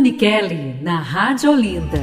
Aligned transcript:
Dani 0.00 0.12
Kelly, 0.12 0.76
na 0.80 0.98
Rádio 0.98 1.50
Olinda. 1.50 1.98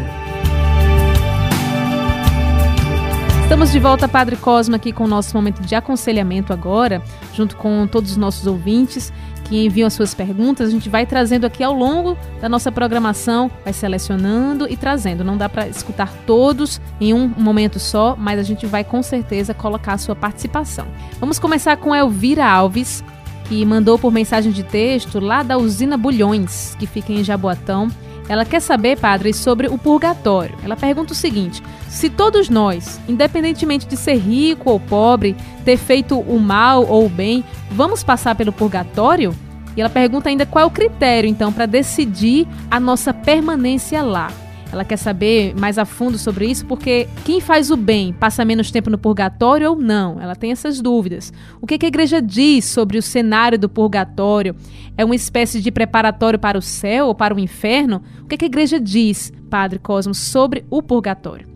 Estamos 3.42 3.72
de 3.72 3.80
volta, 3.80 4.08
Padre 4.08 4.36
Cosmo, 4.36 4.76
aqui 4.76 4.92
com 4.92 5.05
o 5.05 5.08
nosso 5.08 5.36
momento 5.36 5.63
de 5.63 5.73
aconselhamento 5.73 6.54
agora, 6.54 7.02
junto 7.33 7.57
com 7.57 7.88
todos 7.88 8.12
os 8.12 8.18
nossos 8.18 8.46
ouvintes 8.46 9.12
que 9.46 9.65
enviam 9.65 9.88
as 9.88 9.94
suas 9.94 10.13
perguntas. 10.13 10.68
A 10.68 10.71
gente 10.71 10.89
vai 10.89 11.07
trazendo 11.07 11.46
aqui 11.46 11.63
ao 11.63 11.73
longo 11.73 12.15
da 12.39 12.47
nossa 12.47 12.71
programação, 12.71 13.49
vai 13.63 13.73
selecionando 13.73 14.69
e 14.69 14.77
trazendo. 14.77 15.23
Não 15.23 15.35
dá 15.35 15.49
para 15.49 15.67
escutar 15.67 16.14
todos 16.27 16.79
em 17.02 17.16
um 17.16 17.27
momento 17.27 17.79
só, 17.79 18.16
mas 18.16 18.39
a 18.39 18.43
gente 18.43 18.68
vai 18.68 18.84
com 18.84 19.02
certeza 19.02 19.55
colocar 19.55 19.93
a 19.93 19.98
sua 19.98 20.16
participação. 20.16 20.86
Vamos 21.20 21.39
começar 21.39 21.77
com 21.77 21.95
Elvira 21.95 22.45
Alves, 22.45 23.04
que 23.48 23.64
mandou 23.66 23.98
por 23.98 24.11
mensagem 24.11 24.52
de 24.52 24.64
texto 24.64 25.20
lá 25.20 25.43
da 25.43 25.57
usina 25.57 25.97
Bulhões, 25.97 26.75
que 26.77 26.86
fica 26.86 27.11
em 27.11 27.23
Jaboatão. 27.23 27.88
Ela 28.29 28.43
quer 28.43 28.59
saber, 28.59 28.97
padre, 28.97 29.34
sobre 29.34 29.68
o 29.68 29.78
purgatório. 29.78 30.57
Ela 30.64 30.75
pergunta 30.75 31.14
o 31.14 31.15
seguinte: 31.15 31.64
se 31.88 32.09
todos 32.09 32.49
nós, 32.49 32.99
independentemente 33.07 33.88
de 33.88 33.95
ser 33.95 34.17
rico 34.17 34.69
ou 34.69 34.79
pobre, 34.79 35.35
ter 35.63 35.77
feito 35.77 36.19
o 36.19 36.39
mal 36.39 36.85
ou 36.85 37.05
o 37.05 37.09
bem, 37.09 37.43
vamos 37.71 38.03
passar 38.03 38.35
pelo 38.35 38.52
purgatório? 38.52 39.33
E 39.75 39.81
ela 39.81 39.89
pergunta 39.89 40.27
ainda 40.27 40.45
qual 40.45 40.63
é 40.63 40.66
o 40.66 40.71
critério, 40.71 41.29
então, 41.29 41.53
para 41.53 41.66
decidir 41.66 42.47
a 42.69 42.79
nossa 42.79 43.13
permanência 43.13 44.02
lá. 44.02 44.29
Ela 44.71 44.84
quer 44.84 44.98
saber 44.98 45.55
mais 45.57 45.77
a 45.77 45.85
fundo 45.85 46.17
sobre 46.17 46.45
isso, 46.45 46.66
porque 46.66 47.08
quem 47.23 47.39
faz 47.39 47.71
o 47.71 47.77
bem 47.77 48.12
passa 48.13 48.44
menos 48.44 48.70
tempo 48.70 48.89
no 48.89 48.98
purgatório 48.98 49.70
ou 49.70 49.75
não? 49.77 50.20
Ela 50.20 50.35
tem 50.35 50.52
essas 50.52 50.81
dúvidas. 50.81 51.31
O 51.62 51.66
que, 51.66 51.77
a 51.85 51.88
igreja 51.88 52.21
diz 52.21 52.66
sobre 52.66 52.98
o 52.98 53.02
cenário 53.02 53.58
do 53.58 53.70
purgatório? 53.70 54.55
É 54.98 55.05
uma 55.05 55.16
espécie 55.16 55.61
de 55.61 55.72
preparatório 55.72 56.38
para 56.38 56.58
o 56.58 56.61
céu 56.61 57.08
ou 57.08 57.16
para 57.16 57.34
o 57.34 57.39
inferno? 57.39 58.02
O 58.23 58.25
que, 58.25 58.44
a 58.44 58.48
igreja 58.48 58.80
diz, 58.80 59.31
Padre 59.49 59.80
Cosmo, 59.80 60.13
sobre 60.13 60.66
o 60.70 60.81
purgatório? 60.81 61.47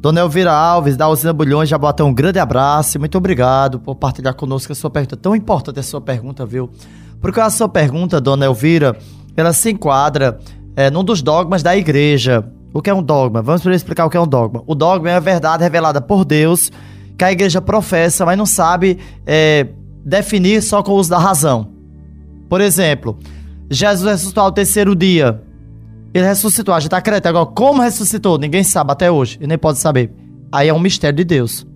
Dona 0.00 0.20
Elvira 0.20 0.52
Alves, 0.52 0.96
da 0.96 1.08
Usina 1.08 1.32
Bulhões, 1.32 1.68
já 1.68 1.76
bota 1.76 2.04
um 2.04 2.14
grande 2.14 2.38
abraço 2.38 2.96
e 2.96 2.98
muito 2.98 3.18
obrigado 3.18 3.78
por 3.80 3.96
partilhar 3.96 4.34
conosco 4.34 4.72
a 4.72 4.74
sua 4.74 4.88
pergunta. 4.88 5.16
Tão 5.16 5.36
importante 5.36 5.78
a 5.78 5.82
sua 5.82 6.00
pergunta, 6.00 6.46
viu? 6.46 6.70
Porque 7.20 7.38
a 7.38 7.50
sua 7.50 7.68
pergunta, 7.68 8.18
Dona 8.20 8.46
Elvira, 8.46 8.96
ela 9.36 9.52
se 9.52 9.70
enquadra 9.70 10.38
é, 10.74 10.90
num 10.90 11.04
dos 11.04 11.20
dogmas 11.20 11.62
da 11.62 11.76
igreja, 11.76 12.50
o 12.72 12.80
que 12.80 12.88
é 12.88 12.94
um 12.94 13.02
dogma? 13.02 13.42
Vamos 13.42 13.60
primeiro 13.60 13.76
explicar 13.76 14.06
o 14.06 14.10
que 14.10 14.16
é 14.16 14.20
um 14.20 14.26
dogma. 14.26 14.62
O 14.66 14.74
dogma 14.74 15.10
é 15.10 15.14
a 15.14 15.20
verdade 15.20 15.62
revelada 15.62 16.00
por 16.00 16.24
Deus 16.24 16.70
que 17.18 17.24
a 17.24 17.32
igreja 17.32 17.60
professa, 17.60 18.24
mas 18.24 18.38
não 18.38 18.46
sabe 18.46 18.98
é, 19.26 19.66
definir 20.04 20.62
só 20.62 20.82
com 20.82 20.92
o 20.92 20.94
uso 20.94 21.10
da 21.10 21.18
razão. 21.18 21.68
Por 22.48 22.60
exemplo, 22.60 23.18
Jesus 23.68 24.10
ressuscitou 24.10 24.44
ao 24.44 24.52
terceiro 24.52 24.94
dia. 24.94 25.42
Ele 26.14 26.24
ressuscitou, 26.24 26.72
a 26.72 26.80
gente 26.80 26.94
acredita. 26.94 27.28
Agora, 27.28 27.46
como 27.46 27.82
ressuscitou? 27.82 28.38
Ninguém 28.38 28.64
sabe 28.64 28.92
até 28.92 29.10
hoje, 29.10 29.38
e 29.40 29.46
nem 29.46 29.58
pode 29.58 29.78
saber. 29.78 30.12
Aí 30.50 30.68
é 30.68 30.74
um 30.74 30.80
mistério 30.80 31.16
de 31.16 31.24
Deus. 31.24 31.66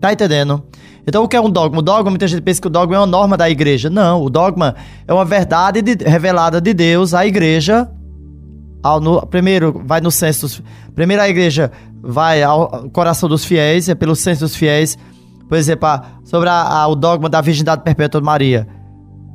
Tá 0.00 0.12
entendendo? 0.12 0.64
Então, 1.06 1.24
o 1.24 1.28
que 1.28 1.36
é 1.36 1.40
um 1.40 1.50
dogma? 1.50 1.80
O 1.80 1.82
dogma, 1.82 2.10
muita 2.10 2.26
gente 2.26 2.42
pensa 2.42 2.60
que 2.60 2.66
o 2.66 2.70
dogma 2.70 2.96
é 2.96 2.98
uma 2.98 3.06
norma 3.06 3.36
da 3.36 3.50
igreja. 3.50 3.90
Não, 3.90 4.22
o 4.22 4.30
dogma 4.30 4.74
é 5.06 5.12
uma 5.12 5.24
verdade 5.24 5.82
de, 5.82 6.04
revelada 6.04 6.60
de 6.60 6.72
Deus 6.72 7.14
à 7.14 7.26
igreja 7.26 7.90
ao, 8.88 9.00
no, 9.00 9.26
primeiro 9.26 9.82
vai 9.84 10.00
no 10.00 10.10
censo. 10.10 10.62
Primeiro 10.94 11.22
a 11.22 11.28
igreja 11.28 11.70
vai 12.02 12.42
ao 12.42 12.88
coração 12.90 13.28
dos 13.28 13.44
fiéis, 13.44 13.88
é 13.88 13.94
pelo 13.94 14.16
censo 14.16 14.40
dos 14.40 14.56
fiéis. 14.56 14.96
Por 15.48 15.56
exemplo, 15.56 15.88
sobre 16.24 16.48
a, 16.48 16.62
a, 16.62 16.88
o 16.88 16.94
dogma 16.94 17.28
da 17.28 17.40
virgindade 17.40 17.82
perpétua 17.82 18.20
de 18.20 18.24
Maria. 18.24 18.66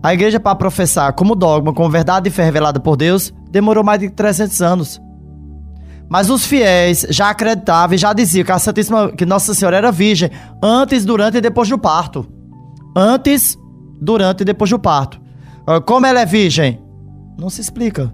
A 0.02 0.14
igreja, 0.14 0.40
para 0.40 0.56
professar 0.56 1.14
como 1.14 1.36
dogma, 1.36 1.74
como 1.74 1.90
verdade 1.90 2.28
e 2.28 2.32
fé 2.32 2.44
revelada 2.44 2.80
por 2.80 2.98
Deus, 2.98 3.34
demorou 3.50 3.84
mais 3.84 4.00
de 4.00 4.10
300 4.10 4.62
anos. 4.62 5.02
Mas 6.10 6.30
os 6.30 6.46
fiéis 6.46 7.06
já 7.10 7.30
acreditavam 7.30 7.96
e 7.96 7.98
já 7.98 8.12
diziam 8.14 8.46
que 8.46 8.52
a 8.52 8.60
Santíssima, 8.60 9.12
que 9.12 9.26
Nossa 9.26 9.54
Senhora 9.54 9.78
era 9.78 9.92
virgem 9.92 10.30
antes, 10.62 11.06
durante 11.06 11.38
e 11.38 11.42
depois 11.42 11.70
do 11.70 11.78
parto. 11.78 12.28
Antes, 12.96 13.58
durante 14.02 14.42
e 14.42 14.46
depois 14.46 14.70
do 14.70 14.78
parto. 14.78 15.20
Como 15.86 16.06
ela 16.06 16.22
é 16.22 16.26
virgem? 16.26 16.84
Não 17.40 17.50
se 17.50 17.62
explica. 17.62 18.14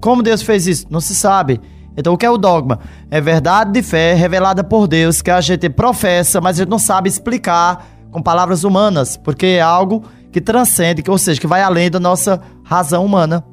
Como 0.00 0.22
Deus 0.22 0.42
fez 0.42 0.66
isso? 0.66 0.86
Não 0.90 1.00
se 1.00 1.14
sabe. 1.14 1.60
Então, 1.96 2.14
o 2.14 2.18
que 2.18 2.24
é 2.24 2.30
o 2.30 2.38
dogma? 2.38 2.78
É 3.10 3.20
verdade 3.20 3.72
de 3.72 3.82
fé 3.82 4.14
revelada 4.14 4.64
por 4.64 4.86
Deus 4.86 5.20
que 5.20 5.30
a 5.30 5.40
gente 5.40 5.68
professa, 5.68 6.40
mas 6.40 6.56
a 6.56 6.62
gente 6.62 6.70
não 6.70 6.78
sabe 6.78 7.08
explicar 7.08 7.86
com 8.10 8.22
palavras 8.22 8.64
humanas, 8.64 9.16
porque 9.16 9.46
é 9.46 9.60
algo 9.60 10.02
que 10.32 10.40
transcende, 10.40 11.02
ou 11.08 11.18
seja, 11.18 11.40
que 11.40 11.46
vai 11.46 11.62
além 11.62 11.90
da 11.90 12.00
nossa 12.00 12.40
razão 12.64 13.04
humana. 13.04 13.44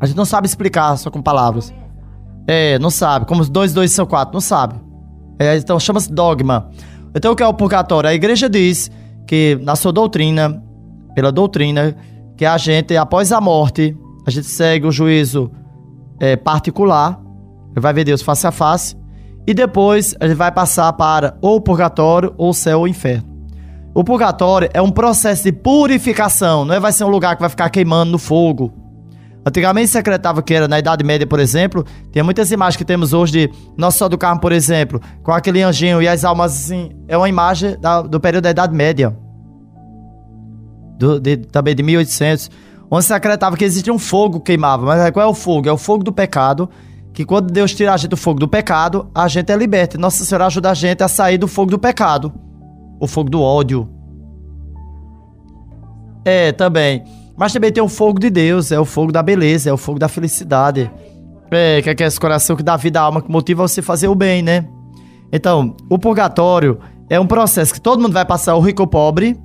A 0.00 0.06
gente 0.06 0.16
não 0.16 0.24
sabe 0.24 0.46
explicar 0.46 0.96
só 0.98 1.10
com 1.10 1.22
palavras. 1.22 1.72
É, 2.46 2.78
não 2.78 2.90
sabe. 2.90 3.26
Como 3.26 3.40
os 3.40 3.48
dois, 3.48 3.72
dois 3.72 3.90
são 3.92 4.04
quatro, 4.04 4.34
não 4.34 4.40
sabe. 4.40 4.74
É, 5.38 5.56
então, 5.56 5.78
chama-se 5.80 6.12
dogma. 6.12 6.70
Então, 7.14 7.32
o 7.32 7.36
que 7.36 7.42
é 7.42 7.46
o 7.46 7.54
purgatório? 7.54 8.10
A 8.10 8.14
igreja 8.14 8.48
diz 8.48 8.90
que, 9.26 9.58
na 9.62 9.74
sua 9.74 9.92
doutrina, 9.92 10.62
pela 11.14 11.32
doutrina, 11.32 11.96
que 12.36 12.44
a 12.44 12.58
gente, 12.58 12.96
após 12.96 13.32
a 13.32 13.40
morte, 13.40 13.96
a 14.26 14.30
gente 14.30 14.48
segue 14.48 14.86
o 14.86 14.90
juízo 14.90 15.52
é, 16.18 16.34
particular, 16.34 17.20
vai 17.76 17.92
ver 17.92 18.04
Deus 18.04 18.22
face 18.22 18.46
a 18.46 18.50
face, 18.50 18.96
e 19.46 19.54
depois 19.54 20.16
a 20.18 20.26
gente 20.26 20.36
vai 20.36 20.50
passar 20.50 20.92
para 20.94 21.38
ou 21.40 21.60
purgatório, 21.60 22.34
ou 22.36 22.52
céu 22.52 22.80
ou 22.80 22.88
inferno. 22.88 23.36
O 23.94 24.02
purgatório 24.02 24.68
é 24.74 24.82
um 24.82 24.90
processo 24.90 25.44
de 25.44 25.52
purificação, 25.52 26.64
não 26.64 26.74
é 26.74 26.80
vai 26.80 26.90
ser 26.90 27.04
um 27.04 27.08
lugar 27.08 27.36
que 27.36 27.40
vai 27.40 27.48
ficar 27.48 27.70
queimando 27.70 28.10
no 28.10 28.18
fogo. 28.18 28.72
Antigamente 29.46 29.88
se 29.88 29.96
acreditava 29.96 30.42
que 30.42 30.52
era 30.52 30.66
na 30.66 30.80
Idade 30.80 31.04
Média, 31.04 31.24
por 31.24 31.38
exemplo, 31.38 31.84
tem 32.10 32.20
muitas 32.20 32.50
imagens 32.50 32.76
que 32.76 32.84
temos 32.84 33.12
hoje 33.12 33.32
de 33.32 33.50
Nosso 33.76 33.98
Senhor 33.98 34.08
do 34.08 34.18
Carmo, 34.18 34.40
por 34.40 34.50
exemplo, 34.50 35.00
com 35.22 35.30
aquele 35.30 35.62
anjinho 35.62 36.02
e 36.02 36.08
as 36.08 36.24
almas 36.24 36.52
assim, 36.52 36.90
é 37.06 37.16
uma 37.16 37.28
imagem 37.28 37.78
da, 37.78 38.02
do 38.02 38.18
período 38.18 38.42
da 38.42 38.50
Idade 38.50 38.74
Média. 38.74 39.16
Do, 40.98 41.20
de, 41.20 41.36
também 41.36 41.76
de 41.76 41.82
1800 41.84 42.50
onde 42.90 43.04
se 43.04 43.12
acreditava 43.12 43.56
que 43.56 43.64
existia 43.64 43.92
um 43.92 43.98
fogo 43.98 44.38
que 44.40 44.46
queimava. 44.46 44.84
Mas 44.86 45.10
qual 45.10 45.26
é 45.26 45.28
o 45.28 45.34
fogo? 45.34 45.68
É 45.68 45.72
o 45.72 45.78
fogo 45.78 46.04
do 46.04 46.12
pecado, 46.12 46.68
que 47.12 47.24
quando 47.24 47.50
Deus 47.50 47.74
tira 47.74 47.92
a 47.92 47.96
gente 47.96 48.10
do 48.10 48.16
fogo 48.16 48.38
do 48.38 48.48
pecado, 48.48 49.10
a 49.14 49.26
gente 49.28 49.50
é 49.50 49.56
liberta. 49.56 49.98
Nossa 49.98 50.24
Senhora 50.24 50.46
ajuda 50.46 50.70
a 50.70 50.74
gente 50.74 51.02
a 51.02 51.08
sair 51.08 51.38
do 51.38 51.48
fogo 51.48 51.70
do 51.70 51.78
pecado. 51.78 52.32
O 53.00 53.06
fogo 53.06 53.30
do 53.30 53.40
ódio. 53.40 53.88
É, 56.24 56.52
também. 56.52 57.04
Mas 57.36 57.52
também 57.52 57.70
tem 57.70 57.82
o 57.82 57.88
fogo 57.88 58.18
de 58.18 58.30
Deus, 58.30 58.72
é 58.72 58.80
o 58.80 58.84
fogo 58.84 59.12
da 59.12 59.22
beleza, 59.22 59.70
é 59.70 59.72
o 59.72 59.76
fogo 59.76 59.98
da 59.98 60.08
felicidade. 60.08 60.90
É, 61.50 61.80
que 61.80 62.02
é 62.02 62.06
esse 62.06 62.18
coração 62.18 62.56
que 62.56 62.62
dá 62.62 62.76
vida 62.76 63.00
à 63.00 63.04
alma, 63.04 63.22
que 63.22 63.30
motiva 63.30 63.66
você 63.66 63.80
fazer 63.80 64.08
o 64.08 64.14
bem, 64.14 64.42
né? 64.42 64.66
Então, 65.32 65.76
o 65.88 65.98
purgatório 65.98 66.78
é 67.08 67.20
um 67.20 67.26
processo 67.26 67.72
que 67.72 67.80
todo 67.80 68.00
mundo 68.00 68.12
vai 68.12 68.24
passar, 68.24 68.56
o 68.56 68.60
rico 68.60 68.82
ou 68.82 68.86
o 68.86 68.90
pobre, 68.90 69.38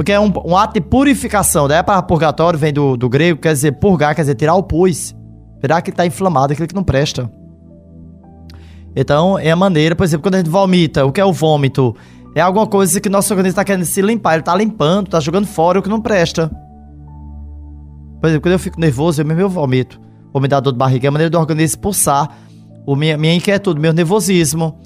porque 0.00 0.12
é 0.12 0.18
um, 0.18 0.32
um 0.46 0.56
ato 0.56 0.72
de 0.72 0.80
purificação, 0.80 1.68
né? 1.68 1.82
Para 1.82 2.00
purgatório 2.00 2.58
vem 2.58 2.72
do, 2.72 2.96
do 2.96 3.06
grego, 3.06 3.38
quer 3.38 3.52
dizer 3.52 3.72
purgar, 3.72 4.14
quer 4.14 4.22
dizer 4.22 4.34
tirar 4.34 4.54
o 4.54 4.62
pus. 4.62 5.14
Tirar 5.60 5.82
que 5.82 5.90
está 5.90 6.06
inflamado, 6.06 6.54
aquilo 6.54 6.66
que 6.66 6.74
não 6.74 6.82
presta. 6.82 7.30
Então, 8.96 9.38
é 9.38 9.50
a 9.50 9.56
maneira, 9.56 9.94
por 9.94 10.04
exemplo, 10.04 10.22
quando 10.22 10.36
a 10.36 10.38
gente 10.38 10.48
vomita, 10.48 11.04
o 11.04 11.12
que 11.12 11.20
é 11.20 11.24
o 11.26 11.34
vômito? 11.34 11.94
É 12.34 12.40
alguma 12.40 12.66
coisa 12.66 12.98
que 12.98 13.10
nosso 13.10 13.30
organismo 13.30 13.52
está 13.52 13.62
querendo 13.62 13.84
se 13.84 14.00
limpar, 14.00 14.32
ele 14.32 14.40
está 14.40 14.56
limpando, 14.56 15.08
está 15.08 15.20
jogando 15.20 15.46
fora 15.46 15.80
o 15.80 15.82
que 15.82 15.88
não 15.90 16.00
presta. 16.00 16.50
Por 18.22 18.26
exemplo, 18.26 18.40
quando 18.40 18.52
eu 18.54 18.58
fico 18.58 18.80
nervoso, 18.80 19.20
eu 19.20 19.26
mesmo 19.26 19.42
eu 19.42 19.50
vomito. 19.50 20.00
Ou 20.32 20.40
me 20.40 20.48
dá 20.48 20.60
dor 20.60 20.72
de 20.72 20.78
barriga, 20.78 21.08
é 21.08 21.10
a 21.10 21.12
maneira 21.12 21.28
do 21.28 21.38
organismo 21.38 21.76
expulsar 21.76 22.38
o 22.86 22.96
minha, 22.96 23.18
minha 23.18 23.34
inquietude, 23.34 23.78
meu 23.78 23.92
nervosismo. 23.92 24.80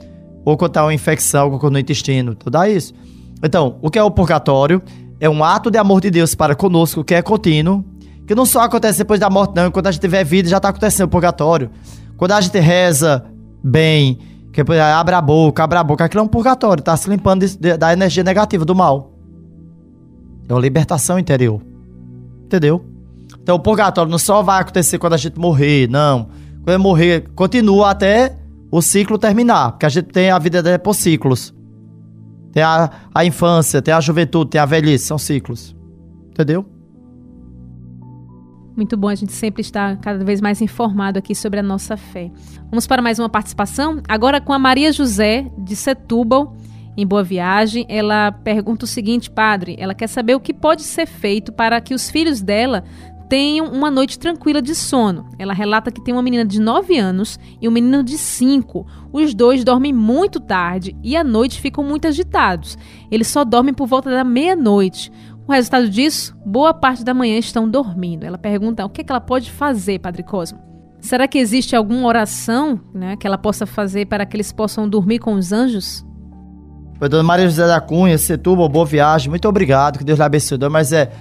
Ou 0.45 0.57
quando 0.57 0.73
tá 0.73 0.85
uma 0.85 0.93
infecção, 0.93 1.43
alguma 1.43 1.61
coisa 1.61 1.73
no 1.73 1.79
intestino, 1.79 2.35
tudo 2.35 2.55
dá 2.55 2.69
isso. 2.69 2.93
Então, 3.45 3.77
o 3.83 3.91
que 3.91 3.99
é 3.99 4.03
o 4.03 4.11
purgatório? 4.11 4.83
É 5.25 5.31
um 5.31 5.43
ato 5.43 5.71
de 5.71 5.79
amor 5.79 6.03
de 6.03 6.11
Deus 6.11 6.35
para 6.35 6.55
conosco 6.55 7.03
que 7.03 7.15
é 7.15 7.23
contínuo, 7.23 7.83
que 8.27 8.35
não 8.35 8.45
só 8.45 8.61
acontece 8.61 8.99
depois 8.99 9.19
da 9.19 9.31
morte, 9.31 9.55
não. 9.57 9.71
Quando 9.71 9.87
a 9.87 9.91
gente 9.91 10.03
tiver 10.03 10.23
vida, 10.23 10.51
já 10.51 10.59
está 10.59 10.69
acontecendo 10.69 11.07
o 11.07 11.09
purgatório. 11.09 11.71
Quando 12.19 12.33
a 12.33 12.41
gente 12.43 12.59
reza 12.59 13.25
bem, 13.63 14.19
que 14.53 14.61
abre 14.61 15.15
a 15.15 15.23
boca, 15.23 15.65
abre 15.65 15.79
a 15.79 15.83
boca, 15.83 16.05
aquilo 16.05 16.21
é 16.21 16.25
um 16.25 16.29
purgatório, 16.29 16.83
está 16.83 16.95
se 16.95 17.09
limpando 17.09 17.47
da 17.79 17.91
energia 17.95 18.23
negativa 18.23 18.67
do 18.67 18.75
mal. 18.75 19.15
É 20.47 20.53
uma 20.53 20.61
libertação 20.61 21.19
interior. 21.19 21.63
Entendeu? 22.45 22.85
Então 23.43 23.57
o 23.57 23.61
purgatório 23.61 24.11
não 24.11 24.19
só 24.19 24.43
vai 24.43 24.61
acontecer 24.61 24.99
quando 24.99 25.15
a 25.15 25.17
gente 25.17 25.39
morrer, 25.39 25.89
não. 25.89 26.29
Quando 26.65 26.83
morrer, 26.83 27.31
continua 27.35 27.93
até 27.93 28.37
o 28.71 28.83
ciclo 28.83 29.17
terminar, 29.17 29.73
porque 29.73 29.87
a 29.87 29.89
gente 29.89 30.09
tem 30.09 30.31
a 30.31 30.39
vida 30.39 30.59
é 30.69 30.77
por 30.77 30.95
ciclos. 30.95 31.55
Tem 32.55 32.63
a, 32.63 32.89
a 33.13 33.25
infância, 33.25 33.83
tem 33.83 33.93
a 33.93 34.01
juventude, 34.01 34.51
tem 34.51 34.61
a 34.61 34.65
velhice, 34.65 35.07
são 35.07 35.19
ciclos. 35.19 35.75
Entendeu? 36.31 36.65
Muito 38.77 38.97
bom, 38.97 39.09
a 39.09 39.15
gente 39.17 39.33
sempre 39.33 39.61
está 39.61 39.97
cada 39.97 40.25
vez 40.25 40.41
mais 40.41 40.63
informado 40.63 41.19
aqui 41.19 41.35
sobre 41.35 41.59
a 41.59 41.63
nossa 41.63 41.97
fé. 41.97 42.31
Vamos 42.71 42.87
para 42.87 43.03
mais 43.03 43.19
uma 43.19 43.29
participação, 43.29 44.01
agora 44.09 44.41
com 44.41 44.53
a 44.53 44.59
Maria 44.59 44.93
José, 44.93 45.51
de 45.59 45.75
Setúbal, 45.75 46.57
em 46.97 47.05
Boa 47.05 47.25
Viagem. 47.25 47.87
Ela 47.89 48.31
pergunta 48.31 48.85
o 48.85 48.89
seguinte, 48.89 49.29
padre: 49.29 49.75
ela 49.77 49.95
quer 49.95 50.07
saber 50.07 50.37
o 50.37 50.41
que 50.41 50.55
pode 50.55 50.83
ser 50.83 51.07
feito 51.07 51.53
para 51.53 51.81
que 51.81 51.93
os 51.93 52.09
filhos 52.09 52.41
dela 52.41 52.85
tenham 53.29 53.67
uma 53.67 53.91
noite 53.91 54.19
tranquila 54.19 54.61
de 54.61 54.75
sono. 54.75 55.27
Ela 55.39 55.53
relata 55.53 55.91
que 55.91 56.03
tem 56.03 56.15
uma 56.15 56.23
menina 56.23 56.45
de 56.45 56.61
9 56.61 56.99
anos 56.99 57.39
e 57.61 57.69
um 57.69 57.73
menino 57.73 58.03
de 58.03 58.17
5. 58.17 58.87
Os 59.13 59.35
dois 59.35 59.65
dormem 59.65 59.93
muito 59.93 60.41
tarde 60.41 60.97
e 61.03 61.17
à 61.17 61.25
noite 61.25 61.61
ficam 61.61 61.83
muito 61.85 62.07
agitados. 62.07 62.77
Eles 63.11 63.29
só 63.29 63.45
dormem 63.45 63.75
por 63.75 63.87
volta 63.87 64.11
da 64.11 64.25
meia-noite. 64.25 65.11
O 65.47 65.53
resultado 65.53 65.89
disso, 65.89 66.35
boa 66.45 66.73
parte 66.73 67.05
da 67.05 67.13
manhã 67.13 67.39
estão 67.39 67.69
dormindo. 67.69 68.25
Ela 68.25 68.39
pergunta 68.39 68.85
o 68.85 68.89
que, 68.89 69.03
é 69.03 69.05
que 69.05 69.13
ela 69.13 69.21
pode 69.21 69.51
fazer, 69.51 69.99
Padre 69.99 70.23
Cosmo. 70.23 70.59
Será 71.01 71.29
que 71.29 71.39
existe 71.39 71.77
alguma 71.77 72.09
oração 72.09 72.81
né, 72.95 73.15
que 73.17 73.27
ela 73.27 73.37
possa 73.37 73.67
fazer 73.67 74.07
para 74.07 74.25
que 74.25 74.37
eles 74.37 74.53
possam 74.53 74.89
dormir 74.89 75.19
com 75.19 75.35
os 75.35 75.53
anjos? 75.53 76.03
Foi 76.99 77.11
Dona 77.11 77.23
Maria 77.23 77.45
José 77.45 77.67
da 77.67 77.79
Cunha, 77.79 78.17
Setúbal, 78.17 78.69
boa 78.71 78.87
viagem, 78.87 79.29
muito 79.29 79.47
obrigado, 79.47 79.99
que 79.99 80.05
Deus 80.05 80.19
lhe 80.19 80.25
abençoe. 80.25 80.59
Mas 80.71 80.93
é, 80.93 81.13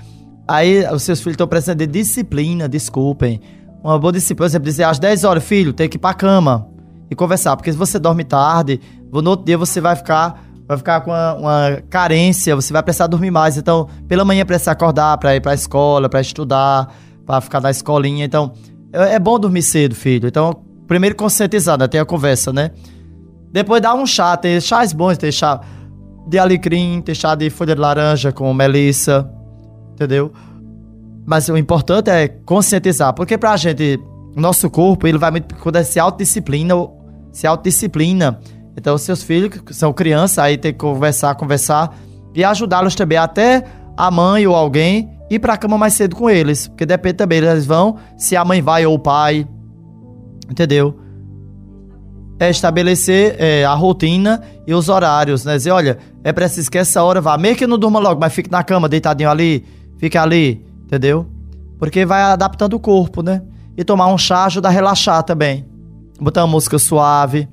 aí 0.47 0.85
os 0.91 1.03
seus 1.03 1.19
filhos 1.19 1.33
estão 1.33 1.47
precisando 1.47 1.79
de 1.79 1.87
disciplina, 1.87 2.67
desculpem. 2.67 3.39
Uma 3.83 3.99
boa 3.99 4.13
disciplina, 4.13 4.49
você 4.49 4.59
dizer 4.59 4.83
às 4.83 4.99
10 4.99 5.23
horas, 5.23 5.43
filho, 5.43 5.73
tem 5.73 5.89
que 5.89 5.97
ir 5.97 5.99
pra 5.99 6.13
cama 6.13 6.67
e 7.09 7.15
conversar, 7.15 7.55
porque 7.55 7.71
se 7.71 7.77
você 7.77 7.99
dorme 7.99 8.23
tarde, 8.23 8.79
no 9.11 9.29
outro 9.29 9.45
dia 9.45 9.57
você 9.57 9.81
vai 9.81 9.95
ficar 9.95 10.41
vai 10.67 10.77
ficar 10.77 11.01
com 11.01 11.11
uma, 11.11 11.33
uma, 11.33 11.81
carência, 11.89 12.55
você 12.55 12.71
vai 12.71 12.81
precisar 12.81 13.07
dormir 13.07 13.31
mais. 13.31 13.57
Então, 13.57 13.87
pela 14.07 14.23
manhã 14.23 14.45
precisa 14.45 14.71
acordar 14.71 15.17
para 15.17 15.35
ir 15.35 15.41
para 15.41 15.51
a 15.51 15.55
escola, 15.55 16.07
para 16.07 16.21
estudar, 16.21 16.93
para 17.25 17.41
ficar 17.41 17.61
na 17.61 17.69
escolinha. 17.69 18.25
Então, 18.25 18.53
é, 18.91 19.15
é, 19.15 19.19
bom 19.19 19.37
dormir 19.37 19.61
cedo, 19.61 19.93
filho. 19.93 20.27
Então, 20.27 20.63
primeiro 20.87 21.15
conscientizar, 21.15 21.77
né? 21.77 21.87
Tem 21.87 21.99
a 21.99 22.05
conversa, 22.05 22.53
né? 22.53 22.71
Depois 23.51 23.81
dá 23.81 23.93
um 23.93 24.05
chá, 24.05 24.35
tem 24.37 24.59
chás 24.59 24.93
bons, 24.93 25.17
tem 25.17 25.31
chá 25.31 25.61
de 26.27 26.39
alecrim, 26.39 27.01
tem 27.01 27.13
chá 27.13 27.35
de 27.35 27.49
folha 27.49 27.75
de 27.75 27.81
laranja 27.81 28.31
com 28.31 28.51
melissa, 28.53 29.29
entendeu? 29.93 30.31
Mas 31.25 31.47
o 31.47 31.57
importante 31.57 32.09
é 32.09 32.27
conscientizar, 32.27 33.13
porque 33.13 33.37
pra 33.37 33.55
gente, 33.55 33.99
nosso 34.35 34.69
corpo, 34.69 35.07
ele 35.07 35.17
vai 35.17 35.31
muito 35.31 35.55
quando 35.55 35.77
é 35.77 35.83
se 35.83 35.99
autodisciplina, 35.99 36.73
se 37.31 37.47
autodisciplina. 37.47 38.39
Então, 38.75 38.97
seus 38.97 39.23
filhos 39.23 39.61
que 39.61 39.73
são 39.73 39.93
crianças, 39.93 40.39
aí 40.39 40.57
tem 40.57 40.73
que 40.73 40.79
conversar, 40.79 41.35
conversar 41.35 41.95
e 42.35 42.43
ajudá-los 42.43 42.95
também 42.95 43.17
até 43.17 43.63
a 43.95 44.09
mãe 44.09 44.45
ou 44.47 44.55
alguém 44.55 45.09
ir 45.29 45.39
pra 45.39 45.55
cama 45.55 45.77
mais 45.77 45.93
cedo 45.93 46.15
com 46.15 46.29
eles, 46.29 46.67
porque 46.67 46.85
depende 46.85 47.15
também, 47.15 47.37
eles 47.39 47.65
vão 47.65 47.97
se 48.17 48.35
a 48.35 48.43
mãe 48.43 48.61
vai 48.61 48.85
ou 48.85 48.95
o 48.95 48.99
pai, 48.99 49.47
entendeu? 50.49 51.03
é 52.39 52.49
estabelecer 52.49 53.35
é, 53.39 53.65
a 53.65 53.73
rotina 53.73 54.41
e 54.67 54.73
os 54.73 54.89
horários, 54.89 55.45
né? 55.45 55.55
Dizer, 55.55 55.71
olha, 55.71 55.97
é 56.23 56.31
preciso 56.31 56.69
que 56.69 56.77
essa 56.77 57.03
hora 57.03 57.21
vá, 57.21 57.37
mesmo 57.37 57.57
que 57.57 57.67
não 57.67 57.77
durma 57.77 57.99
logo, 57.99 58.19
mas 58.19 58.33
fique 58.33 58.51
na 58.51 58.63
cama, 58.63 58.89
deitadinho 58.89 59.29
ali, 59.29 59.65
fique 60.03 60.17
ali, 60.17 60.65
entendeu? 60.83 61.25
Porque 61.79 62.05
vai 62.05 62.21
adaptando 62.23 62.73
o 62.73 62.79
corpo, 62.79 63.23
né? 63.23 63.41
E 63.77 63.85
tomar 63.85 64.07
um 64.07 64.17
chá 64.17 64.44
ajuda 64.44 64.67
a 64.67 64.71
relaxar 64.71 65.23
também. 65.23 65.65
Botar 66.19 66.41
uma 66.41 66.51
música 66.51 66.77
suave. 66.77 67.47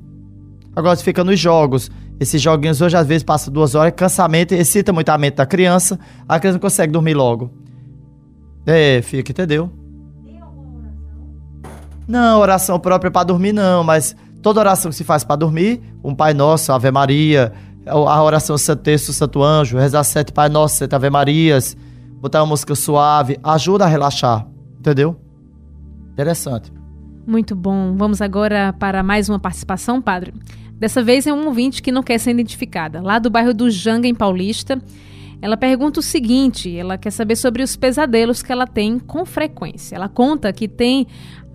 Agora 0.74 0.96
você 0.96 1.04
fica 1.04 1.22
nos 1.22 1.38
jogos. 1.38 1.88
Esses 2.18 2.42
joguinhos 2.42 2.80
hoje 2.80 2.96
às 2.96 3.06
vezes 3.06 3.22
passa 3.22 3.52
duas 3.52 3.76
horas, 3.76 3.92
cansamento, 3.96 4.52
excita 4.52 4.92
muito 4.92 5.08
a 5.10 5.16
mente 5.16 5.36
da 5.36 5.46
criança, 5.46 5.96
a 6.28 6.40
criança 6.40 6.56
não 6.56 6.60
consegue 6.60 6.92
dormir 6.92 7.14
logo. 7.14 7.52
É, 8.66 9.00
fica, 9.00 9.30
entendeu? 9.30 9.70
Não, 12.06 12.40
oração 12.40 12.80
própria 12.80 13.12
para 13.12 13.24
dormir 13.24 13.52
não, 13.52 13.84
mas 13.84 14.16
Toda 14.42 14.60
oração 14.60 14.90
que 14.90 14.96
se 14.96 15.04
faz 15.04 15.22
para 15.22 15.36
dormir, 15.36 15.82
um 16.02 16.14
Pai 16.14 16.32
Nosso, 16.32 16.72
Ave 16.72 16.90
Maria, 16.90 17.52
a 17.86 18.22
oração 18.22 18.56
Santo 18.56 18.82
Texto, 18.82 19.12
Santo 19.12 19.42
Anjo, 19.42 19.76
rezar 19.76 20.02
sete 20.02 20.32
Pai 20.32 20.48
Nosso, 20.48 20.76
sete 20.76 20.94
Ave 20.94 21.10
Marias, 21.10 21.76
botar 22.20 22.42
uma 22.42 22.50
música 22.50 22.74
suave, 22.74 23.38
ajuda 23.42 23.84
a 23.84 23.88
relaxar, 23.88 24.46
entendeu? 24.78 25.16
Interessante. 26.12 26.72
Muito 27.26 27.54
bom. 27.54 27.94
Vamos 27.96 28.20
agora 28.20 28.74
para 28.78 29.02
mais 29.02 29.28
uma 29.28 29.38
participação, 29.38 30.02
padre. 30.02 30.34
Dessa 30.74 31.02
vez 31.02 31.26
é 31.26 31.32
um 31.32 31.46
ouvinte 31.46 31.82
que 31.82 31.92
não 31.92 32.02
quer 32.02 32.18
ser 32.18 32.30
identificada, 32.30 33.00
lá 33.00 33.18
do 33.18 33.30
bairro 33.30 33.54
do 33.54 33.70
Janga, 33.70 34.06
em 34.08 34.14
Paulista. 34.14 34.80
Ela 35.42 35.56
pergunta 35.56 36.00
o 36.00 36.02
seguinte: 36.02 36.74
ela 36.76 36.98
quer 36.98 37.10
saber 37.10 37.36
sobre 37.36 37.62
os 37.62 37.76
pesadelos 37.76 38.42
que 38.42 38.52
ela 38.52 38.66
tem 38.66 38.98
com 38.98 39.24
frequência. 39.24 39.96
Ela 39.96 40.08
conta 40.08 40.52
que 40.52 40.68
tem 40.68 41.06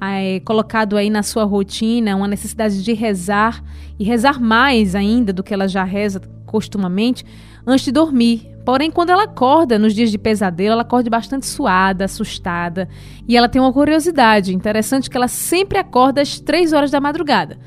é, 0.02 0.40
colocado 0.42 0.98
aí 0.98 1.10
na 1.10 1.24
sua 1.24 1.44
rotina 1.44 2.16
uma 2.16 2.28
necessidade 2.28 2.84
de 2.84 2.94
rezar 2.94 3.64
e 4.00 4.04
rezar 4.04 4.40
mais 4.40 4.96
ainda 4.96 5.32
do 5.32 5.44
que 5.44 5.54
ela 5.54 5.68
já 5.68 5.84
reza 5.84 6.22
costumamente 6.46 7.26
antes 7.66 7.86
de 7.86 7.92
dormir. 7.92 8.55
Porém, 8.66 8.90
quando 8.90 9.12
ela 9.12 9.26
acorda 9.26 9.78
nos 9.78 9.94
dias 9.94 10.10
de 10.10 10.18
pesadelo, 10.18 10.74
ela 10.74 10.82
acorda 10.82 11.08
bastante 11.08 11.46
suada, 11.46 12.06
assustada. 12.06 12.90
E 13.28 13.38
ela 13.38 13.48
tem 13.48 13.62
uma 13.62 13.72
curiosidade 13.72 14.56
interessante 14.56 15.08
que 15.08 15.16
ela 15.16 15.28
sempre 15.28 15.78
acorda 15.78 16.20
às 16.20 16.40
três 16.40 16.74
horas 16.74 16.90
da 16.90 17.00
madrugada. 17.00 17.60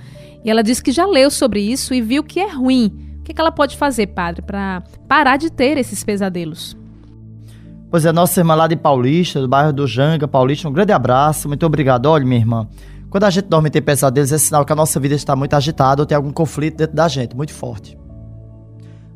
E 0.45 0.51
ela 0.51 0.63
diz 0.63 0.81
que 0.81 0.91
já 0.91 1.07
leu 1.07 1.31
sobre 1.31 1.61
isso 1.61 1.95
e 1.95 2.03
viu 2.03 2.25
que 2.25 2.41
é 2.41 2.53
ruim. 2.53 2.93
O 3.21 3.23
que, 3.23 3.33
que 3.33 3.41
ela 3.41 3.53
pode 3.53 3.77
fazer, 3.77 4.09
padre, 4.09 4.43
para 4.43 4.83
parar 5.07 5.37
de 5.37 5.51
ter 5.51 5.79
esses 5.79 6.03
pesadelos? 6.03 6.77
Pois 7.91 8.05
é, 8.05 8.11
nossa 8.11 8.41
irmã 8.41 8.55
lá 8.57 8.67
de 8.67 8.77
Paulista, 8.77 9.41
do 9.41 9.47
bairro 9.47 9.73
do 9.73 9.87
Janga, 9.87 10.27
Paulista, 10.27 10.69
um 10.69 10.73
grande 10.73 10.93
abraço, 10.93 11.47
muito 11.47 11.65
obrigado. 11.65 12.07
Olha, 12.07 12.25
minha 12.25 12.41
irmã, 12.41 12.69
quando 13.09 13.25
a 13.25 13.31
gente 13.31 13.47
dorme 13.47 13.69
e 13.69 13.71
tem 13.71 13.81
pesadelos, 13.81 14.33
é 14.33 14.39
sinal 14.39 14.65
que 14.65 14.73
a 14.73 14.77
nossa 14.77 14.99
vida 14.99 15.15
está 15.15 15.37
muito 15.37 15.55
agitada 15.55 16.03
ou 16.03 16.07
tem 16.07 16.17
algum 16.17 16.33
conflito 16.33 16.77
dentro 16.77 16.97
da 16.97 17.07
gente, 17.07 17.37
muito 17.37 17.53
forte. 17.53 17.97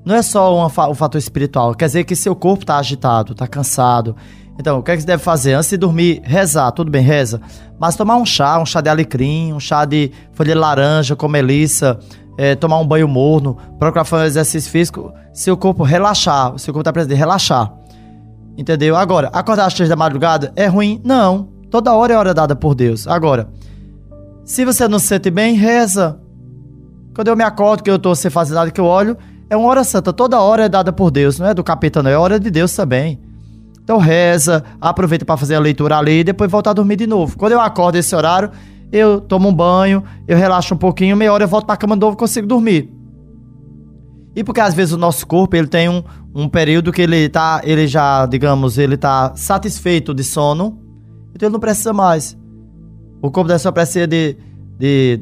Não 0.04 0.14
é 0.14 0.22
só 0.22 0.56
um, 0.56 0.64
um 0.64 0.94
fator 0.94 1.18
espiritual, 1.18 1.74
quer 1.74 1.86
dizer 1.86 2.04
que 2.04 2.16
seu 2.16 2.34
corpo 2.34 2.64
está 2.64 2.78
agitado, 2.78 3.32
está 3.32 3.46
cansado. 3.46 4.16
Então, 4.58 4.78
o 4.78 4.82
que, 4.82 4.90
é 4.90 4.96
que 4.96 5.02
você 5.02 5.06
deve 5.06 5.22
fazer? 5.22 5.54
Antes 5.54 5.70
de 5.70 5.76
dormir, 5.76 6.20
rezar, 6.24 6.70
tudo 6.72 6.90
bem, 6.90 7.02
reza. 7.02 7.40
Mas 7.78 7.96
tomar 7.96 8.16
um 8.16 8.26
chá, 8.26 8.58
um 8.58 8.66
chá 8.66 8.80
de 8.80 8.88
alecrim, 8.88 9.52
um 9.52 9.60
chá 9.60 9.84
de 9.84 10.10
folha 10.32 10.52
de 10.52 10.58
laranja 10.58 11.16
com 11.16 11.26
melissa, 11.28 11.98
é, 12.36 12.54
tomar 12.54 12.78
um 12.78 12.86
banho 12.86 13.08
morno, 13.08 13.56
procurar 13.78 14.04
fazer 14.04 14.24
um 14.24 14.26
exercício 14.26 14.70
físico, 14.70 15.12
seu 15.32 15.56
corpo 15.56 15.82
relaxar, 15.82 16.58
seu 16.58 16.72
corpo 16.72 16.80
está 16.80 16.92
precisando 16.92 17.14
de 17.14 17.18
relaxar. 17.18 17.72
Entendeu? 18.56 18.96
Agora, 18.96 19.30
acordar 19.32 19.66
às 19.66 19.74
três 19.74 19.88
da 19.88 19.96
madrugada 19.96 20.52
é 20.54 20.66
ruim? 20.66 21.00
Não. 21.04 21.48
Toda 21.70 21.94
hora 21.94 22.12
é 22.12 22.16
hora 22.16 22.34
dada 22.34 22.54
por 22.54 22.74
Deus. 22.74 23.06
Agora, 23.06 23.48
se 24.44 24.64
você 24.64 24.86
não 24.86 24.98
se 24.98 25.06
sente 25.06 25.30
bem, 25.30 25.54
reza. 25.54 26.20
Quando 27.14 27.28
eu 27.28 27.36
me 27.36 27.44
acordo, 27.44 27.82
que 27.82 27.90
eu 27.90 27.98
tô 27.98 28.14
sem 28.14 28.30
fazer 28.30 28.54
nada, 28.54 28.70
que 28.70 28.80
eu 28.80 28.84
olho, 28.84 29.16
é 29.52 29.56
uma 29.56 29.68
hora 29.68 29.84
santa. 29.84 30.14
Toda 30.14 30.40
hora 30.40 30.64
é 30.64 30.68
dada 30.68 30.90
por 30.90 31.10
Deus. 31.10 31.38
Não 31.38 31.46
é 31.46 31.52
do 31.52 31.62
capeta, 31.62 32.02
não. 32.02 32.10
É 32.10 32.16
hora 32.16 32.40
de 32.40 32.50
Deus 32.50 32.74
também. 32.74 33.20
Então 33.84 33.98
reza, 33.98 34.64
aproveita 34.80 35.26
para 35.26 35.36
fazer 35.36 35.56
a 35.56 35.60
leitura 35.60 35.98
ali 35.98 36.20
e 36.20 36.24
depois 36.24 36.50
voltar 36.50 36.70
a 36.70 36.72
dormir 36.72 36.96
de 36.96 37.06
novo. 37.06 37.36
Quando 37.36 37.52
eu 37.52 37.60
acordo 37.60 37.96
esse 37.96 38.16
horário, 38.16 38.50
eu 38.90 39.20
tomo 39.20 39.50
um 39.50 39.54
banho, 39.54 40.02
eu 40.26 40.38
relaxo 40.38 40.72
um 40.72 40.78
pouquinho, 40.78 41.14
meia 41.16 41.30
hora 41.30 41.44
eu 41.44 41.48
volto 41.48 41.66
pra 41.66 41.76
cama 41.76 41.94
de 41.94 42.00
novo 42.00 42.14
e 42.14 42.18
consigo 42.18 42.46
dormir. 42.46 42.90
E 44.34 44.42
porque 44.42 44.60
às 44.60 44.72
vezes 44.72 44.94
o 44.94 44.96
nosso 44.96 45.26
corpo 45.26 45.54
ele 45.54 45.66
tem 45.66 45.86
um, 45.86 46.02
um 46.34 46.48
período 46.48 46.90
que 46.90 47.02
ele 47.02 47.28
tá, 47.28 47.60
ele 47.62 47.86
já, 47.86 48.24
digamos, 48.24 48.78
ele 48.78 48.96
tá 48.96 49.34
satisfeito 49.36 50.14
de 50.14 50.24
sono, 50.24 50.78
então 51.34 51.48
ele 51.48 51.52
não 51.52 51.60
precisa 51.60 51.92
mais. 51.92 52.38
O 53.20 53.30
corpo 53.30 53.48
da 53.48 53.56
pessoa 53.56 53.72
precisa 53.72 54.06
de, 54.06 54.34
de 54.78 55.20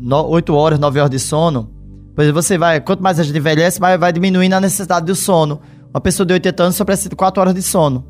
8 0.00 0.54
horas, 0.54 0.78
9 0.78 1.00
horas 1.00 1.10
de 1.10 1.18
sono. 1.18 1.75
Pois 2.16 2.30
você 2.30 2.58
vai, 2.58 2.80
quanto 2.80 3.00
mais 3.02 3.20
a 3.20 3.22
gente 3.22 3.38
envelhece, 3.38 3.80
mais 3.80 4.00
vai 4.00 4.12
diminuindo 4.12 4.54
a 4.54 4.60
necessidade 4.60 5.06
do 5.06 5.14
sono. 5.14 5.60
Uma 5.94 6.00
pessoa 6.00 6.26
de 6.26 6.32
80 6.32 6.62
anos 6.62 6.76
só 6.76 6.84
precisa 6.84 7.08
de 7.08 7.14
4 7.14 7.40
horas 7.40 7.54
de 7.54 7.62
sono. 7.62 8.04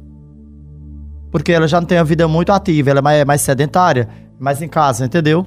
Porque 1.30 1.52
ela 1.52 1.68
já 1.68 1.78
não 1.80 1.86
tem 1.86 1.98
uma 1.98 2.04
vida 2.04 2.26
muito 2.26 2.52
ativa, 2.52 2.90
ela 2.90 3.00
é 3.00 3.02
mais, 3.02 3.24
mais 3.26 3.40
sedentária, 3.42 4.08
mais 4.38 4.62
em 4.62 4.68
casa, 4.68 5.04
entendeu? 5.04 5.44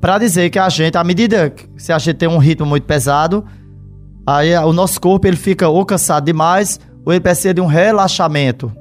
Para 0.00 0.18
dizer 0.18 0.50
que 0.50 0.58
a 0.58 0.68
gente, 0.68 0.98
à 0.98 1.04
medida 1.04 1.48
que 1.48 1.66
se 1.76 1.92
a 1.92 1.98
gente 1.98 2.16
tem 2.16 2.28
um 2.28 2.38
ritmo 2.38 2.66
muito 2.66 2.84
pesado, 2.84 3.44
Aí 4.26 4.56
o 4.56 4.72
nosso 4.72 5.00
corpo 5.00 5.26
ele 5.26 5.36
fica 5.36 5.68
ou 5.68 5.84
cansado 5.84 6.24
demais 6.24 6.78
ou 7.04 7.12
ele 7.12 7.20
precisa 7.20 7.52
de 7.52 7.60
um 7.60 7.66
relaxamento. 7.66 8.72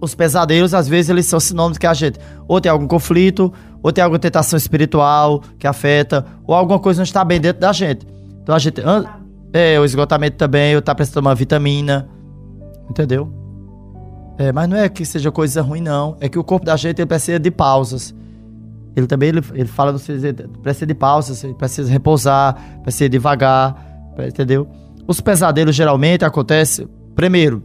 Os 0.00 0.14
pesadelos, 0.14 0.74
às 0.74 0.86
vezes, 0.86 1.10
eles 1.10 1.26
são 1.26 1.40
sinônimos 1.40 1.78
que 1.78 1.86
a 1.86 1.94
gente 1.94 2.18
ou 2.46 2.60
tem 2.60 2.70
algum 2.70 2.86
conflito, 2.86 3.52
ou 3.82 3.92
tem 3.92 4.02
alguma 4.02 4.18
tentação 4.18 4.56
espiritual 4.56 5.42
que 5.58 5.66
afeta, 5.66 6.24
ou 6.46 6.54
alguma 6.54 6.78
coisa 6.78 6.98
não 6.98 7.04
está 7.04 7.24
bem 7.24 7.40
dentro 7.40 7.60
da 7.60 7.72
gente. 7.72 8.06
Então 8.42 8.54
a 8.54 8.58
gente. 8.58 8.82
É, 9.52 9.78
o 9.78 9.84
esgotamento 9.84 10.36
também, 10.36 10.74
ou 10.74 10.82
tá 10.82 10.94
precisando 10.94 11.22
de 11.22 11.28
uma 11.28 11.34
vitamina. 11.34 12.08
Entendeu? 12.90 13.32
É, 14.36 14.52
mas 14.52 14.68
não 14.68 14.76
é 14.76 14.88
que 14.88 15.04
seja 15.04 15.30
coisa 15.30 15.62
ruim, 15.62 15.80
não. 15.80 16.16
É 16.20 16.28
que 16.28 16.38
o 16.38 16.44
corpo 16.44 16.66
da 16.66 16.76
gente 16.76 17.00
ele 17.00 17.06
precisa 17.06 17.38
de 17.38 17.50
pausas. 17.50 18.14
Ele 18.96 19.06
também 19.06 19.30
ele, 19.30 19.40
ele 19.54 19.68
fala, 19.68 19.92
precisa 20.62 20.86
de 20.86 20.94
pausas, 20.94 21.44
precisa 21.56 21.90
repousar, 21.90 22.56
precisa 22.82 23.08
devagar 23.08 23.94
Entendeu? 24.22 24.68
Os 25.06 25.20
pesadelos 25.20 25.74
geralmente 25.74 26.24
acontecem, 26.24 26.88
primeiro, 27.14 27.62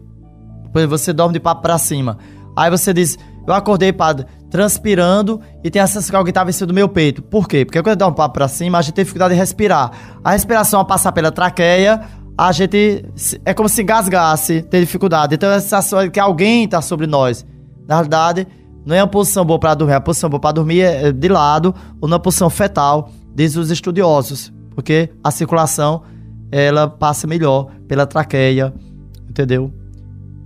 você 0.88 1.14
dorme 1.14 1.34
de 1.34 1.40
papo 1.40 1.62
pra 1.62 1.78
cima. 1.78 2.18
Aí 2.56 2.70
você 2.70 2.94
diz, 2.94 3.18
eu 3.48 3.54
acordei, 3.54 3.94
padre, 3.94 4.26
transpirando 4.50 5.40
e 5.64 5.70
tem 5.70 5.82
a 5.82 5.88
sensação 5.88 6.12
que 6.12 6.16
alguém 6.16 6.34
tá 6.34 6.44
vencendo 6.44 6.70
do 6.70 6.74
meu 6.74 6.90
peito. 6.90 7.22
Por 7.22 7.48
quê? 7.48 7.66
Porque 7.66 7.82
quando 7.82 7.90
eu 7.90 7.96
dou 7.96 8.10
um 8.10 8.14
papo 8.14 8.34
pra 8.34 8.48
cima, 8.48 8.78
a 8.78 8.82
gente 8.82 8.94
tem 8.94 9.04
dificuldade 9.04 9.34
de 9.34 9.40
respirar. 9.40 9.92
A 10.24 10.32
respiração 10.32 10.80
a 10.80 10.86
passar 10.86 11.12
pela 11.12 11.32
traqueia, 11.32 12.02
a 12.38 12.52
gente 12.52 13.06
é 13.46 13.54
como 13.54 13.68
se 13.70 13.82
engasgasse, 13.82 14.62
ter 14.62 14.80
dificuldade. 14.80 15.36
Então, 15.36 15.50
essa 15.50 15.62
sensação 15.62 16.04
de 16.04 16.10
que 16.10 16.20
alguém 16.20 16.66
está 16.66 16.82
sobre 16.82 17.06
nós. 17.08 17.46
Na 17.88 17.96
realidade, 17.96 18.48
não 18.86 18.96
é 18.96 19.02
uma 19.02 19.08
posição 19.08 19.46
boa 19.46 19.60
para 19.60 19.74
dormir, 19.76 19.94
a 19.94 20.02
posição 20.02 20.30
boa 20.30 20.40
para 20.40 20.54
dormir 20.54 20.82
é 20.82 21.12
de 21.12 21.28
lado 21.28 21.74
ou 22.00 22.08
na 22.08 22.18
posição 22.18 22.50
fetal, 22.50 23.12
diz 23.36 23.56
os 23.56 23.70
estudiosos, 23.72 24.54
porque 24.74 25.10
a 25.24 25.32
circulação 25.32 26.02
ela 26.52 26.88
passa 26.88 27.28
melhor 27.28 27.68
pela 27.88 28.06
traqueia, 28.06 28.74
entendeu? 29.30 29.72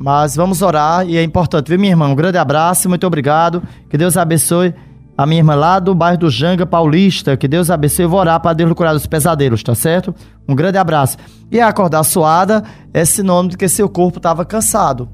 Mas 0.04 0.36
vamos 0.36 0.62
orar 0.62 1.08
e 1.08 1.16
é 1.16 1.24
importante, 1.24 1.70
viu, 1.70 1.80
minha 1.80 1.94
irmã? 1.94 2.10
Um 2.10 2.14
grande 2.14 2.38
abraço, 2.38 2.90
muito 2.90 3.08
obrigado. 3.08 3.64
Que 3.90 3.98
Deus 3.98 4.18
abençoe 4.18 4.76
a 5.18 5.26
minha 5.26 5.40
irmã 5.40 5.56
lá 5.56 5.80
do 5.80 5.96
bairro 5.96 6.18
do 6.18 6.30
Janga 6.30 6.66
Paulista. 6.66 7.38
Que 7.38 7.48
Deus 7.48 7.70
abençoe. 7.70 8.04
Eu 8.04 8.10
vou 8.10 8.20
orar 8.20 8.38
para 8.42 8.52
Deus 8.52 8.74
curar 8.74 8.92
dos 8.92 9.08
pesadelos, 9.08 9.64
tá 9.64 9.74
certo? 9.74 10.14
Um 10.46 10.56
grande 10.56 10.78
abraço. 10.78 11.16
E 11.50 11.58
acordar 11.62 12.04
suada 12.04 12.66
é 12.94 13.06
sinônimo 13.06 13.52
de 13.52 13.58
que 13.58 13.70
seu 13.70 13.88
corpo 13.88 14.18
estava 14.18 14.44
cansado. 14.44 15.08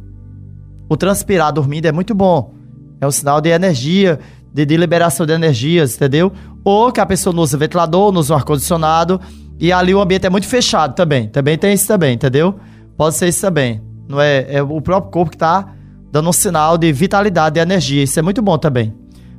O 0.89 0.97
transpirar 0.97 1.53
dormindo 1.53 1.85
é 1.85 1.91
muito 1.91 2.15
bom. 2.15 2.55
É 2.99 3.05
um 3.05 3.11
sinal 3.11 3.39
de 3.39 3.49
energia, 3.49 4.19
de, 4.51 4.65
de 4.65 4.75
liberação 4.75 5.23
de 5.23 5.33
energias, 5.33 5.97
entendeu? 5.97 6.33
Ou 6.63 6.91
que 6.91 6.99
a 6.99 7.05
pessoa 7.05 7.31
não 7.31 7.43
usa 7.43 7.59
ventilador, 7.59 8.11
não 8.11 8.21
usa 8.21 8.33
ar-condicionado. 8.33 9.21
E 9.59 9.71
ali 9.71 9.93
o 9.93 10.01
ambiente 10.01 10.25
é 10.25 10.31
muito 10.31 10.47
fechado 10.47 10.95
também. 10.95 11.27
Também 11.27 11.59
tem 11.59 11.75
isso 11.75 11.87
também, 11.87 12.15
entendeu? 12.15 12.55
Pode 12.97 13.13
ser 13.13 13.27
isso 13.27 13.41
também. 13.41 13.87
Não 14.09 14.19
é, 14.19 14.45
é 14.49 14.61
o 14.63 14.81
próprio 14.81 15.11
corpo 15.11 15.29
que 15.29 15.35
está 15.35 15.75
dando 16.11 16.27
um 16.27 16.33
sinal 16.33 16.79
de 16.79 16.91
vitalidade, 16.91 17.53
de 17.53 17.59
energia. 17.59 18.01
Isso 18.01 18.17
é 18.17 18.23
muito 18.23 18.41
bom 18.41 18.57
também. 18.57 18.91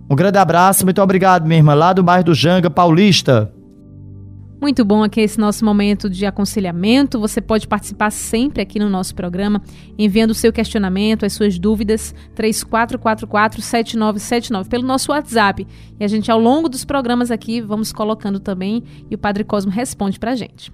Um 0.08 0.14
grande 0.14 0.38
abraço, 0.38 0.84
muito 0.84 1.02
obrigado, 1.02 1.44
minha 1.44 1.58
irmã, 1.58 1.74
lá 1.74 1.92
do 1.92 2.04
bairro 2.04 2.22
do 2.24 2.34
Janga 2.34 2.70
Paulista. 2.70 3.52
Muito 4.60 4.84
bom 4.84 5.02
aqui 5.02 5.22
esse 5.22 5.40
nosso 5.40 5.64
momento 5.64 6.08
de 6.08 6.24
aconselhamento. 6.26 7.18
Você 7.18 7.40
pode 7.40 7.66
participar 7.66 8.12
sempre 8.12 8.62
aqui 8.62 8.78
no 8.78 8.88
nosso 8.90 9.14
programa, 9.14 9.62
enviando 9.98 10.32
o 10.32 10.34
seu 10.34 10.52
questionamento, 10.52 11.24
as 11.24 11.32
suas 11.32 11.58
dúvidas, 11.58 12.14
3444-7979, 12.36 14.68
pelo 14.68 14.86
nosso 14.86 15.12
WhatsApp. 15.12 15.66
E 15.98 16.04
a 16.04 16.08
gente, 16.08 16.30
ao 16.30 16.38
longo 16.38 16.68
dos 16.68 16.84
programas 16.84 17.30
aqui, 17.30 17.58
vamos 17.60 17.90
colocando 17.90 18.38
também 18.38 18.84
e 19.10 19.14
o 19.14 19.18
Padre 19.18 19.44
Cosmo 19.44 19.72
responde 19.72 20.20
pra 20.20 20.36
gente. 20.36 20.70